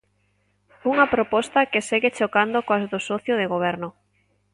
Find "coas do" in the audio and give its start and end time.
2.67-2.99